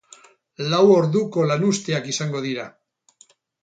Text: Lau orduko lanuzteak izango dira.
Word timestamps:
Lau 0.71 0.79
orduko 0.95 1.47
lanuzteak 1.53 2.11
izango 2.17 2.45
dira. 2.51 2.71